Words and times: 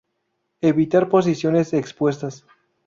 Evitar 0.63 1.09
posiciones 1.09 1.73
expuestas. 1.75 2.43